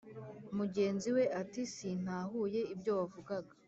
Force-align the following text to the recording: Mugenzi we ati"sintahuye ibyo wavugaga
Mugenzi 0.57 1.07
we 1.15 1.23
ati"sintahuye 1.41 2.61
ibyo 2.73 2.91
wavugaga 2.99 3.53